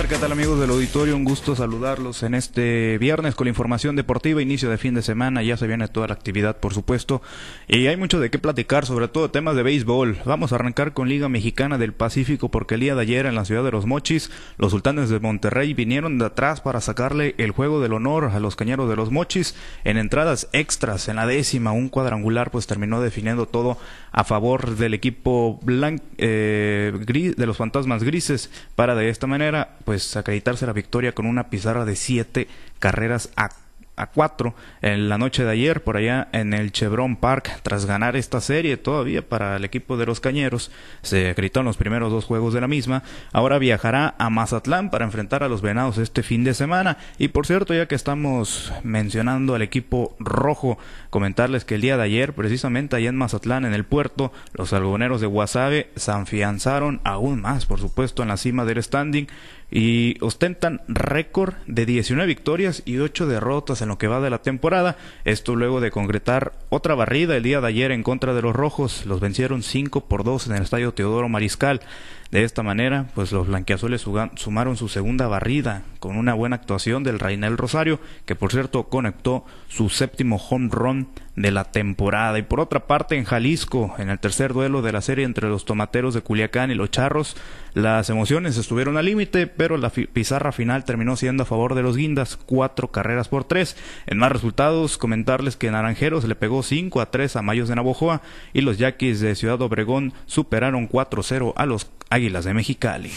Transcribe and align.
César, 0.00 0.16
¿qué 0.16 0.18
tal 0.18 0.32
amigos 0.32 0.58
del 0.58 0.70
auditorio? 0.70 1.14
Un 1.14 1.24
gusto 1.24 1.54
saludarlos 1.54 2.22
en 2.22 2.34
este 2.34 2.96
viernes 2.96 3.34
con 3.34 3.44
la 3.44 3.50
información 3.50 3.96
deportiva, 3.96 4.40
inicio 4.40 4.70
de 4.70 4.78
fin 4.78 4.94
de 4.94 5.02
semana, 5.02 5.42
ya 5.42 5.58
se 5.58 5.66
viene 5.66 5.88
toda 5.88 6.06
la 6.06 6.14
actividad 6.14 6.56
por 6.56 6.72
supuesto 6.72 7.20
y 7.68 7.86
hay 7.86 7.98
mucho 7.98 8.18
de 8.18 8.30
qué 8.30 8.38
platicar, 8.38 8.86
sobre 8.86 9.08
todo 9.08 9.30
temas 9.30 9.56
de 9.56 9.62
béisbol. 9.62 10.16
Vamos 10.24 10.52
a 10.52 10.54
arrancar 10.54 10.94
con 10.94 11.10
Liga 11.10 11.28
Mexicana 11.28 11.76
del 11.76 11.92
Pacífico 11.92 12.50
porque 12.50 12.76
el 12.76 12.80
día 12.80 12.94
de 12.94 13.02
ayer 13.02 13.26
en 13.26 13.34
la 13.34 13.44
ciudad 13.44 13.62
de 13.62 13.72
Los 13.72 13.84
Mochis, 13.84 14.30
los 14.56 14.70
sultanes 14.70 15.10
de 15.10 15.20
Monterrey 15.20 15.74
vinieron 15.74 16.18
de 16.18 16.24
atrás 16.24 16.62
para 16.62 16.80
sacarle 16.80 17.34
el 17.36 17.50
juego 17.50 17.82
del 17.82 17.92
honor 17.92 18.30
a 18.32 18.40
los 18.40 18.56
cañeros 18.56 18.88
de 18.88 18.96
Los 18.96 19.10
Mochis 19.10 19.54
en 19.84 19.98
entradas 19.98 20.48
extras, 20.54 21.08
en 21.08 21.16
la 21.16 21.26
décima, 21.26 21.72
un 21.72 21.90
cuadrangular 21.90 22.50
pues 22.50 22.66
terminó 22.66 23.02
definiendo 23.02 23.44
todo 23.44 23.76
a 24.12 24.24
favor 24.24 24.76
del 24.76 24.94
equipo 24.94 25.60
blanco, 25.62 26.02
eh, 26.16 26.90
gris, 27.06 27.36
de 27.36 27.46
los 27.46 27.58
fantasmas 27.58 28.02
grises 28.02 28.50
para 28.76 28.94
de 28.94 29.10
esta 29.10 29.26
manera 29.26 29.76
pues 29.90 30.16
acreditarse 30.16 30.66
la 30.66 30.72
victoria 30.72 31.16
con 31.16 31.26
una 31.26 31.50
pizarra 31.50 31.84
de 31.84 31.96
siete 31.96 32.46
carreras 32.78 33.28
a 33.34 33.48
a 34.00 34.06
4 34.06 34.54
en 34.82 35.08
la 35.08 35.18
noche 35.18 35.44
de 35.44 35.50
ayer 35.50 35.82
por 35.82 35.96
allá 35.96 36.28
en 36.32 36.54
el 36.54 36.72
Chevron 36.72 37.16
Park 37.16 37.60
tras 37.62 37.84
ganar 37.84 38.16
esta 38.16 38.40
serie 38.40 38.76
todavía 38.76 39.28
para 39.28 39.56
el 39.56 39.64
equipo 39.64 39.96
de 39.96 40.06
los 40.06 40.20
Cañeros. 40.20 40.70
Se 41.02 41.30
acreditó 41.30 41.60
en 41.60 41.66
los 41.66 41.76
primeros 41.76 42.10
dos 42.10 42.24
juegos 42.24 42.54
de 42.54 42.60
la 42.60 42.68
misma. 42.68 43.02
Ahora 43.32 43.58
viajará 43.58 44.14
a 44.18 44.30
Mazatlán 44.30 44.90
para 44.90 45.04
enfrentar 45.04 45.42
a 45.42 45.48
los 45.48 45.60
Venados 45.60 45.98
este 45.98 46.22
fin 46.22 46.44
de 46.44 46.54
semana. 46.54 46.96
Y 47.18 47.28
por 47.28 47.46
cierto, 47.46 47.74
ya 47.74 47.86
que 47.86 47.94
estamos 47.94 48.72
mencionando 48.82 49.54
al 49.54 49.62
equipo 49.62 50.16
rojo, 50.18 50.78
comentarles 51.10 51.64
que 51.64 51.74
el 51.74 51.82
día 51.82 51.96
de 51.96 52.04
ayer, 52.04 52.32
precisamente 52.32 52.96
allá 52.96 53.10
en 53.10 53.16
Mazatlán, 53.16 53.64
en 53.64 53.74
el 53.74 53.84
puerto, 53.84 54.32
los 54.54 54.72
algoneros 54.72 55.20
de 55.20 55.26
Guasave 55.26 55.90
se 55.96 56.10
afianzaron 56.10 57.00
aún 57.04 57.42
más, 57.42 57.66
por 57.66 57.80
supuesto, 57.80 58.22
en 58.22 58.28
la 58.28 58.36
cima 58.36 58.64
del 58.64 58.82
standing 58.82 59.26
y 59.70 60.16
ostentan 60.20 60.80
récord 60.88 61.54
de 61.66 61.86
19 61.86 62.26
victorias 62.26 62.82
y 62.84 62.98
8 62.98 63.26
derrotas 63.26 63.82
en 63.82 63.88
lo 63.88 63.98
que 63.98 64.08
va 64.08 64.20
de 64.20 64.30
la 64.30 64.42
temporada. 64.42 64.96
Esto 65.24 65.54
luego 65.54 65.80
de 65.80 65.90
concretar 65.90 66.52
otra 66.68 66.94
barrida 66.94 67.36
el 67.36 67.42
día 67.42 67.60
de 67.60 67.68
ayer 67.68 67.92
en 67.92 68.02
contra 68.02 68.34
de 68.34 68.42
los 68.42 68.54
Rojos. 68.54 69.06
Los 69.06 69.20
vencieron 69.20 69.62
5 69.62 70.06
por 70.06 70.24
2 70.24 70.48
en 70.48 70.56
el 70.56 70.62
estadio 70.62 70.92
Teodoro 70.92 71.28
Mariscal. 71.28 71.80
De 72.30 72.44
esta 72.44 72.62
manera, 72.62 73.08
pues 73.16 73.32
los 73.32 73.48
blanquiazules 73.48 74.06
sumaron 74.36 74.76
su 74.76 74.88
segunda 74.88 75.26
barrida 75.26 75.82
con 75.98 76.16
una 76.16 76.32
buena 76.32 76.54
actuación 76.54 77.02
del 77.02 77.18
Rainel 77.18 77.58
Rosario, 77.58 77.98
que 78.24 78.36
por 78.36 78.52
cierto 78.52 78.84
conectó 78.84 79.44
su 79.68 79.88
séptimo 79.88 80.36
home 80.36 80.68
run 80.70 81.08
de 81.34 81.50
la 81.50 81.64
temporada. 81.64 82.38
Y 82.38 82.42
por 82.42 82.60
otra 82.60 82.86
parte, 82.86 83.16
en 83.16 83.24
Jalisco, 83.24 83.94
en 83.98 84.10
el 84.10 84.20
tercer 84.20 84.52
duelo 84.52 84.80
de 84.80 84.92
la 84.92 85.00
serie 85.00 85.24
entre 85.24 85.48
los 85.48 85.64
tomateros 85.64 86.14
de 86.14 86.20
Culiacán 86.20 86.70
y 86.70 86.76
los 86.76 86.92
charros, 86.92 87.36
las 87.74 88.10
emociones 88.10 88.56
estuvieron 88.56 88.96
al 88.96 89.06
límite, 89.06 89.48
pero 89.60 89.76
la 89.76 89.90
pizarra 89.90 90.52
final 90.52 90.86
terminó 90.86 91.16
siendo 91.16 91.42
a 91.42 91.46
favor 91.46 91.74
de 91.74 91.82
los 91.82 91.94
guindas, 91.94 92.38
cuatro 92.46 92.90
carreras 92.90 93.28
por 93.28 93.44
tres. 93.44 93.76
En 94.06 94.16
más 94.16 94.32
resultados, 94.32 94.96
comentarles 94.96 95.56
que 95.56 95.70
Naranjeros 95.70 96.24
le 96.24 96.34
pegó 96.34 96.62
5 96.62 96.98
a 96.98 97.10
3 97.10 97.36
a 97.36 97.42
Mayos 97.42 97.68
de 97.68 97.74
Navojoa 97.74 98.22
y 98.54 98.62
los 98.62 98.78
Yaquis 98.78 99.20
de 99.20 99.34
Ciudad 99.34 99.60
Obregón 99.60 100.14
superaron 100.24 100.88
4-0 100.88 101.52
a 101.56 101.66
los 101.66 101.90
Águilas 102.08 102.46
de 102.46 102.54
Mexicali. 102.54 103.10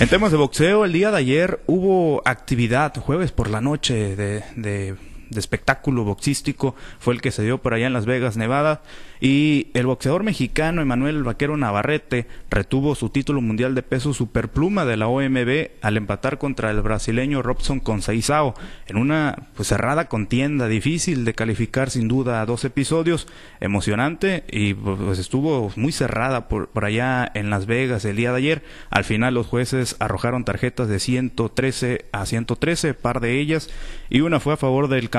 En 0.00 0.08
temas 0.10 0.32
de 0.32 0.36
boxeo, 0.36 0.84
el 0.84 0.92
día 0.92 1.10
de 1.12 1.16
ayer 1.16 1.62
hubo 1.64 2.20
actividad, 2.26 2.94
jueves 2.94 3.32
por 3.32 3.48
la 3.48 3.62
noche, 3.62 4.16
de, 4.16 4.44
de, 4.54 4.96
de 5.30 5.40
espectáculo 5.40 6.04
boxístico, 6.04 6.74
fue 6.98 7.14
el 7.14 7.20
que 7.20 7.30
se 7.30 7.42
dio 7.42 7.58
por 7.58 7.74
allá 7.74 7.86
en 7.86 7.92
Las 7.92 8.06
Vegas, 8.06 8.36
Nevada. 8.36 8.82
Y 9.20 9.68
el 9.74 9.86
boxeador 9.86 10.22
mexicano 10.22 10.80
Emanuel 10.80 11.24
Vaquero 11.24 11.56
Navarrete 11.56 12.26
retuvo 12.50 12.94
su 12.94 13.10
título 13.10 13.40
mundial 13.40 13.74
de 13.74 13.82
peso 13.82 14.14
superpluma 14.14 14.84
de 14.84 14.96
la 14.96 15.08
OMB 15.08 15.70
al 15.82 15.96
empatar 15.96 16.38
contra 16.38 16.70
el 16.70 16.82
brasileño 16.82 17.42
Robson 17.42 17.80
Conceizao 17.80 18.54
en 18.86 18.96
una 18.96 19.48
pues, 19.56 19.68
cerrada 19.68 20.08
contienda 20.08 20.68
difícil 20.68 21.24
de 21.24 21.34
calificar 21.34 21.90
sin 21.90 22.06
duda 22.06 22.40
a 22.40 22.46
dos 22.46 22.64
episodios, 22.64 23.26
emocionante 23.60 24.44
y 24.50 24.74
pues 24.74 25.18
estuvo 25.18 25.72
muy 25.74 25.90
cerrada 25.90 26.48
por, 26.48 26.68
por 26.68 26.84
allá 26.84 27.30
en 27.34 27.50
Las 27.50 27.66
Vegas 27.66 28.04
el 28.04 28.16
día 28.16 28.30
de 28.30 28.38
ayer. 28.38 28.62
Al 28.90 29.04
final 29.04 29.34
los 29.34 29.46
jueces 29.46 29.96
arrojaron 29.98 30.44
tarjetas 30.44 30.88
de 30.88 31.00
113 31.00 32.06
a 32.12 32.26
113, 32.26 32.94
par 32.94 33.20
de 33.20 33.40
ellas, 33.40 33.70
y 34.10 34.20
una 34.20 34.40
fue 34.40 34.54
a 34.54 34.56
favor 34.56 34.88
del 34.88 35.10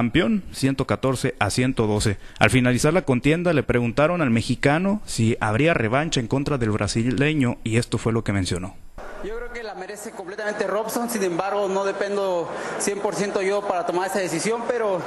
114 0.52 1.36
a 1.40 1.50
112. 1.50 2.18
Al 2.40 2.50
finalizar 2.50 2.94
la 2.94 3.04
contienda 3.04 3.54
le 3.54 3.64
preguntaron 3.64 4.22
al 4.22 4.30
mexicano 4.30 5.02
si 5.06 5.38
habría 5.40 5.74
revancha 5.74 6.20
en 6.20 6.28
contra 6.28 6.58
del 6.58 6.72
brasileño 6.72 7.58
y 7.64 7.78
esto 7.78 7.98
fue 7.98 8.14
lo 8.14 8.24
que 8.24 8.34
mencionó. 8.34 8.76
Yo 9.24 9.36
creo 9.36 9.52
que 9.52 9.64
la 9.64 9.76
merece 9.76 10.12
completamente 10.12 10.66
Robson, 10.66 11.10
sin 11.10 11.24
embargo 11.24 11.68
no 11.68 11.84
dependo 11.84 12.50
100% 12.80 13.42
yo 13.46 13.68
para 13.68 13.86
tomar 13.86 14.10
esa 14.10 14.20
decisión, 14.20 14.64
pero 14.66 15.02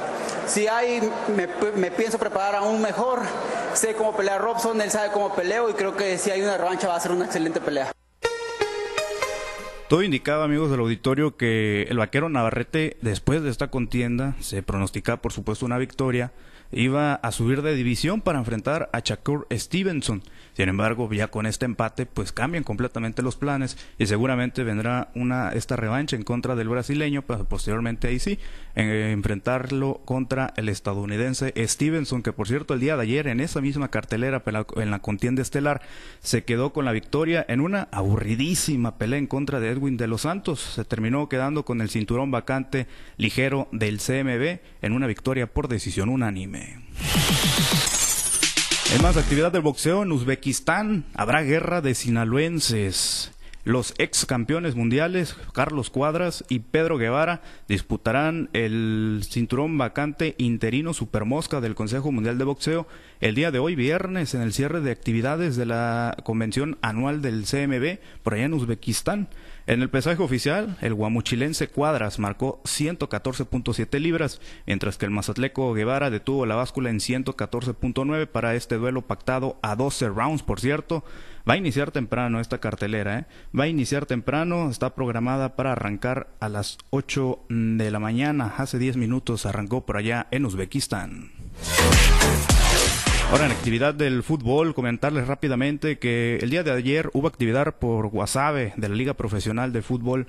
si 0.46 0.68
hay, 0.68 1.00
me, 1.34 1.48
me, 1.76 1.90
pienso 1.90 2.18
preparar 2.18 2.56
aún 2.56 2.82
mejor, 2.82 3.20
sé 3.72 3.94
cómo 3.94 4.14
pelear 4.14 4.42
Robson, 4.42 4.78
él 4.82 4.90
sabe 4.90 5.10
cómo 5.12 5.34
peleo 5.34 5.70
y 5.70 5.72
creo 5.72 5.96
que 5.96 6.18
si 6.18 6.30
hay 6.30 6.42
una 6.42 6.58
revancha 6.58 6.88
va 6.88 6.96
a 6.96 7.00
ser 7.00 7.12
una 7.12 7.24
excelente 7.24 7.58
pelea. 7.60 7.90
Todo 9.88 10.02
indicaba, 10.02 10.44
amigos 10.44 10.70
del 10.70 10.80
auditorio, 10.80 11.36
que 11.36 11.82
el 11.90 11.98
vaquero 11.98 12.28
Navarrete, 12.28 12.96
después 13.02 13.42
de 13.42 13.50
esta 13.50 13.68
contienda, 13.68 14.34
se 14.40 14.62
pronosticaba, 14.62 15.20
por 15.20 15.32
supuesto, 15.32 15.66
una 15.66 15.76
victoria, 15.76 16.32
iba 16.72 17.14
a 17.14 17.32
subir 17.32 17.62
de 17.62 17.74
división 17.74 18.20
para 18.20 18.38
enfrentar 18.38 18.90
a 18.92 19.00
Shakur 19.00 19.46
Stevenson. 19.52 20.22
Sin 20.54 20.68
embargo, 20.68 21.10
ya 21.12 21.28
con 21.28 21.46
este 21.46 21.64
empate, 21.64 22.04
pues 22.04 22.32
cambian 22.32 22.64
completamente 22.64 23.22
los 23.22 23.36
planes 23.36 23.78
y 23.98 24.06
seguramente 24.06 24.64
vendrá 24.64 25.10
una 25.14 25.50
esta 25.50 25.76
revancha 25.76 26.16
en 26.16 26.24
contra 26.24 26.56
del 26.56 26.68
brasileño, 26.68 27.22
pero 27.22 27.44
posteriormente 27.44 28.08
ahí 28.08 28.18
sí, 28.18 28.38
enfrentarlo 28.74 30.02
contra 30.04 30.52
el 30.56 30.68
estadounidense 30.68 31.54
Stevenson, 31.56 32.22
que 32.22 32.32
por 32.32 32.48
cierto 32.48 32.74
el 32.74 32.80
día 32.80 32.96
de 32.96 33.02
ayer 33.02 33.28
en 33.28 33.40
esa 33.40 33.60
misma 33.60 33.88
cartelera 33.88 34.42
en 34.76 34.90
la 34.90 34.98
contienda 34.98 35.42
estelar 35.42 35.82
se 36.20 36.44
quedó 36.44 36.72
con 36.72 36.84
la 36.84 36.92
victoria 36.92 37.44
en 37.48 37.60
una 37.60 37.88
aburridísima 37.90 38.98
pelea 38.98 39.18
en 39.18 39.26
contra 39.26 39.60
de 39.60 39.70
Edwin 39.70 39.96
de 39.96 40.06
los 40.06 40.22
Santos. 40.22 40.60
Se 40.60 40.84
terminó 40.84 41.28
quedando 41.28 41.64
con 41.64 41.80
el 41.80 41.90
cinturón 41.90 42.30
vacante 42.30 42.86
ligero 43.16 43.68
del 43.72 43.98
CMB 43.98 44.60
en 44.82 44.92
una 44.92 45.06
victoria 45.06 45.46
por 45.46 45.68
decisión 45.68 46.08
unánime. 46.08 46.61
En 48.94 49.00
más 49.00 49.16
actividad 49.16 49.50
del 49.50 49.62
boxeo 49.62 50.02
en 50.02 50.12
Uzbekistán 50.12 51.04
habrá 51.14 51.42
guerra 51.42 51.80
de 51.80 51.94
sinaloenses. 51.94 53.32
Los 53.64 53.94
ex 53.98 54.26
campeones 54.26 54.74
mundiales, 54.74 55.36
Carlos 55.54 55.88
Cuadras 55.88 56.44
y 56.48 56.58
Pedro 56.58 56.98
Guevara, 56.98 57.42
disputarán 57.68 58.50
el 58.54 59.22
cinturón 59.22 59.78
vacante 59.78 60.34
interino 60.36 60.94
supermosca 60.94 61.60
del 61.60 61.76
Consejo 61.76 62.10
Mundial 62.10 62.38
de 62.38 62.44
Boxeo 62.44 62.88
el 63.20 63.36
día 63.36 63.52
de 63.52 63.60
hoy, 63.60 63.76
viernes, 63.76 64.34
en 64.34 64.42
el 64.42 64.52
cierre 64.52 64.80
de 64.80 64.90
actividades 64.90 65.54
de 65.54 65.66
la 65.66 66.16
convención 66.24 66.76
anual 66.82 67.22
del 67.22 67.44
CMB 67.44 68.00
por 68.24 68.34
allá 68.34 68.46
en 68.46 68.54
Uzbekistán. 68.54 69.28
En 69.66 69.80
el 69.80 69.90
pesaje 69.90 70.22
oficial, 70.22 70.76
el 70.80 70.94
guamuchilense 70.94 71.68
Cuadras 71.68 72.18
marcó 72.18 72.60
114.7 72.64 74.00
libras, 74.00 74.40
mientras 74.66 74.98
que 74.98 75.06
el 75.06 75.12
mazatleco 75.12 75.72
Guevara 75.72 76.10
detuvo 76.10 76.46
la 76.46 76.56
báscula 76.56 76.90
en 76.90 76.98
114.9 76.98 78.26
para 78.26 78.54
este 78.56 78.76
duelo 78.76 79.02
pactado 79.02 79.58
a 79.62 79.76
12 79.76 80.08
rounds, 80.08 80.42
por 80.42 80.58
cierto. 80.58 81.04
Va 81.48 81.54
a 81.54 81.56
iniciar 81.56 81.92
temprano 81.92 82.40
esta 82.40 82.58
cartelera, 82.58 83.20
¿eh? 83.20 83.26
Va 83.58 83.64
a 83.64 83.68
iniciar 83.68 84.06
temprano, 84.06 84.70
está 84.70 84.94
programada 84.94 85.54
para 85.56 85.72
arrancar 85.72 86.28
a 86.40 86.48
las 86.48 86.78
8 86.90 87.46
de 87.48 87.90
la 87.90 87.98
mañana. 88.00 88.54
Hace 88.56 88.78
10 88.78 88.96
minutos 88.96 89.46
arrancó 89.46 89.86
por 89.86 89.96
allá 89.96 90.26
en 90.30 90.44
Uzbekistán. 90.44 91.30
Ahora 93.32 93.46
en 93.46 93.52
actividad 93.52 93.94
del 93.94 94.22
fútbol, 94.22 94.74
comentarles 94.74 95.26
rápidamente 95.26 95.98
que 95.98 96.36
el 96.42 96.50
día 96.50 96.62
de 96.62 96.70
ayer 96.70 97.08
hubo 97.14 97.28
actividad 97.28 97.76
por 97.76 98.08
Guasave 98.08 98.74
de 98.76 98.88
la 98.90 98.94
Liga 98.94 99.14
Profesional 99.14 99.72
de 99.72 99.80
Fútbol 99.80 100.26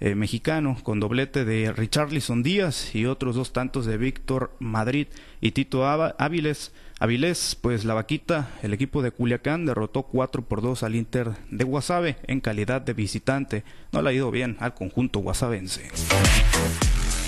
eh, 0.00 0.16
Mexicano 0.16 0.76
con 0.82 0.98
doblete 0.98 1.44
de 1.44 1.70
Richarlison 1.70 2.42
Díaz 2.42 2.92
y 2.96 3.06
otros 3.06 3.36
dos 3.36 3.52
tantos 3.52 3.86
de 3.86 3.98
Víctor 3.98 4.50
Madrid 4.58 5.06
y 5.40 5.52
Tito 5.52 5.86
Áviles. 5.86 6.72
Avilés, 6.98 7.54
pues 7.54 7.84
la 7.84 7.94
vaquita, 7.94 8.50
el 8.64 8.74
equipo 8.74 9.00
de 9.00 9.12
Culiacán 9.12 9.64
derrotó 9.64 10.02
4 10.02 10.42
por 10.42 10.60
2 10.60 10.82
al 10.82 10.96
Inter 10.96 11.30
de 11.52 11.62
Guasave 11.62 12.16
en 12.24 12.40
calidad 12.40 12.80
de 12.80 12.94
visitante. 12.94 13.62
No 13.92 14.02
le 14.02 14.10
ha 14.10 14.12
ido 14.12 14.32
bien 14.32 14.56
al 14.58 14.74
conjunto 14.74 15.20
guasavense. 15.20 15.88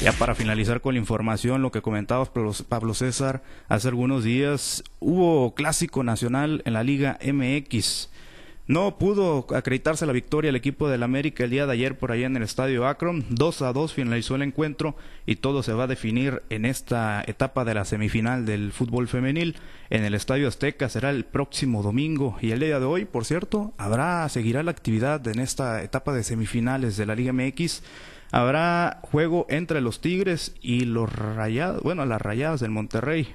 Ya 0.03 0.11
para 0.11 0.35
finalizar 0.35 0.81
con 0.81 0.95
la 0.95 0.99
información, 0.99 1.63
lo 1.63 1.71
que 1.71 1.81
comentaba 1.81 2.25
Pablo 2.25 2.93
César, 2.93 3.41
hace 3.69 3.87
algunos 3.87 4.25
días 4.25 4.83
hubo 4.99 5.55
clásico 5.55 6.03
nacional 6.03 6.61
en 6.65 6.73
la 6.73 6.83
Liga 6.83 7.21
MX. 7.25 8.09
No 8.67 8.99
pudo 8.99 9.47
acreditarse 9.55 10.05
la 10.05 10.13
victoria 10.13 10.49
el 10.49 10.57
equipo 10.57 10.89
del 10.89 11.05
América 11.05 11.45
el 11.45 11.51
día 11.51 11.67
de 11.67 11.75
ayer 11.75 11.97
por 11.97 12.11
allá 12.11 12.27
en 12.27 12.37
el 12.37 12.43
estadio 12.43 12.89
Akron. 12.89 13.25
2 13.31 13.63
a 13.63 13.73
2 13.73 13.93
finalizó 13.95 14.35
el 14.35 14.43
encuentro 14.43 14.97
y 15.25 15.37
todo 15.37 15.63
se 15.63 15.73
va 15.73 15.85
a 15.85 15.89
definir 15.89 16.43
en 16.51 16.65
esta 16.65 17.23
etapa 17.25 17.65
de 17.65 17.75
la 17.75 17.85
semifinal 17.85 18.45
del 18.45 18.73
fútbol 18.73 19.07
femenil 19.07 19.55
en 19.89 20.03
el 20.03 20.15
estadio 20.15 20.49
Azteca. 20.49 20.89
Será 20.89 21.11
el 21.11 21.25
próximo 21.25 21.81
domingo 21.81 22.37
y 22.41 22.51
el 22.51 22.59
día 22.59 22.81
de 22.81 22.87
hoy, 22.87 23.05
por 23.05 23.25
cierto, 23.25 23.73
habrá 23.79 24.29
seguirá 24.29 24.65
la 24.65 24.73
actividad 24.73 25.25
en 25.29 25.39
esta 25.39 25.81
etapa 25.81 26.13
de 26.13 26.25
semifinales 26.25 26.97
de 26.97 27.07
la 27.07 27.15
Liga 27.15 27.33
MX. 27.33 27.85
Habrá 28.33 28.99
juego 29.03 29.47
entre 29.51 29.81
los 29.81 30.01
Tigres 30.01 30.55
y 30.63 30.87
los 30.87 31.13
Rayados, 31.15 31.83
bueno, 31.83 32.07
las 32.07 32.21
Rayadas 32.21 32.61
del 32.61 32.71
Monterrey 32.71 33.29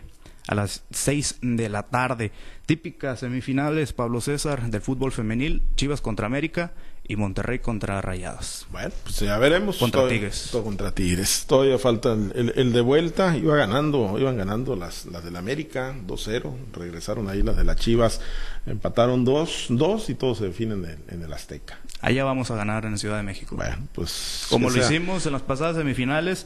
a 0.48 0.56
las 0.56 0.84
6 0.92 1.40
de 1.42 1.70
la 1.70 1.84
tarde. 1.84 2.32
Típicas 2.66 3.20
semifinales, 3.20 3.94
Pablo 3.94 4.22
César, 4.22 4.72
del 4.72 4.82
fútbol 4.82 5.12
femenil, 5.12 5.62
Chivas 5.76 6.02
contra 6.02 6.26
América 6.26 6.74
y 7.09 7.15
Monterrey 7.15 7.59
contra 7.59 8.01
Rayadas. 8.01 8.65
Bueno, 8.71 8.92
pues 9.04 9.19
ya 9.19 9.38
veremos. 9.38 9.77
Contra 9.77 10.01
Todo- 10.01 10.09
Tigres. 10.09 10.50
todo 10.51 10.63
contra 10.63 10.92
Tigres. 10.92 11.45
Todavía 11.48 11.77
falta 11.77 12.12
el, 12.13 12.31
el- 12.36 12.54
el 12.57 12.74
de 12.74 12.81
vuelta. 12.81 13.38
Iba 13.38 13.56
ganando, 13.56 14.18
iban 14.19 14.36
ganando 14.38 14.75
las, 14.75 15.06
las 15.06 15.24
del 15.24 15.36
América 15.38 15.95
2-0. 16.06 16.54
Regresaron 16.74 17.30
ahí 17.30 17.42
las 17.44 17.56
de 17.56 17.63
las 17.63 17.77
Chivas. 17.77 18.19
Empataron 18.65 19.25
2-2 19.25 20.09
y 20.09 20.15
todos 20.15 20.39
se 20.39 20.45
definen 20.45 20.83
en, 20.86 21.04
en 21.15 21.24
el 21.24 21.31
Azteca. 21.31 21.80
Allá 22.01 22.24
vamos 22.25 22.51
a 22.51 22.56
ganar 22.56 22.83
en 22.86 22.98
Ciudad 22.98 23.18
de 23.18 23.24
México. 23.24 23.56
Bueno, 23.56 23.77
pues. 23.94 24.45
Como 24.50 24.69
lo 24.69 24.74
sea. 24.75 24.83
hicimos 24.86 25.25
en 25.25 25.31
las 25.33 25.42
pasadas 25.42 25.77
semifinales, 25.77 26.45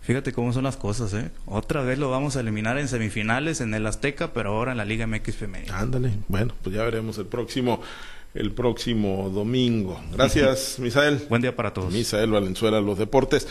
fíjate 0.00 0.32
cómo 0.32 0.52
son 0.54 0.64
las 0.64 0.78
cosas, 0.78 1.12
¿eh? 1.12 1.30
Otra 1.44 1.82
vez 1.82 1.98
lo 1.98 2.10
vamos 2.10 2.36
a 2.36 2.40
eliminar 2.40 2.78
en 2.78 2.88
semifinales 2.88 3.60
en 3.60 3.74
el 3.74 3.86
Azteca, 3.86 4.32
pero 4.32 4.54
ahora 4.54 4.72
en 4.72 4.78
la 4.78 4.86
Liga 4.86 5.06
MX 5.06 5.36
femenil. 5.36 5.70
Ándale. 5.72 6.10
Bueno, 6.28 6.54
pues 6.62 6.74
ya 6.74 6.82
veremos 6.84 7.18
el 7.18 7.26
próximo, 7.26 7.82
el 8.34 8.52
próximo 8.52 9.30
domingo. 9.30 10.00
Gracias, 10.12 10.76
Misael. 10.78 11.26
Buen 11.28 11.42
día 11.42 11.56
para 11.56 11.72
todos. 11.72 11.92
Misael 11.92 12.30
Valenzuela, 12.30 12.80
los 12.80 12.98
deportes. 12.98 13.48